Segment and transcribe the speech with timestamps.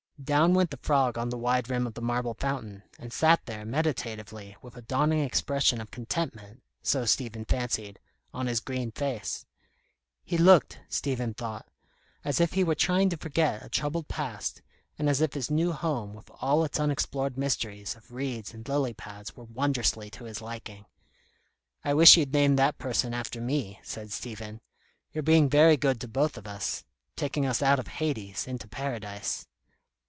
[0.23, 3.65] Down went the frog on the wide rim of the marble fountain, and sat there,
[3.65, 7.99] meditatively, with a dawning expression of contentment, so Stephen fancied,
[8.31, 9.47] on his green face.
[10.23, 11.67] He looked, Stephen thought,
[12.23, 14.61] as if he were trying to forget a troubled past,
[14.99, 18.93] and as if his new home with all its unexplored mysteries of reeds and lily
[18.93, 20.85] pads were wondrously to his liking.
[21.83, 24.61] "I wish you'd name that person after me," said Stephen.
[25.13, 26.83] "You're being very good to both of us,
[27.15, 29.47] taking us out of Hades into Paradise."